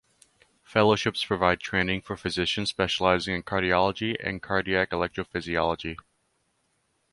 Fellowships 0.63 1.23
provide 1.23 1.59
training 1.59 2.01
for 2.01 2.17
physicians 2.17 2.71
specializing 2.71 3.35
in 3.35 3.43
cardiology 3.43 4.15
and 4.19 4.41
cardiac 4.41 4.89
electrophysiology. 4.89 5.95